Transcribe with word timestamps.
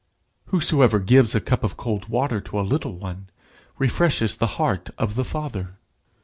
Whosoever 0.45 0.97
gives 0.99 1.35
a 1.35 1.39
cup 1.39 1.63
of 1.63 1.77
cold 1.77 2.07
water 2.09 2.41
to 2.41 2.59
a 2.59 2.63
little 2.65 2.95
one, 2.97 3.29
refreshes 3.77 4.35
the 4.35 4.47
heart 4.57 4.89
of 4.97 5.13
the 5.13 5.23
Father. 5.23 5.77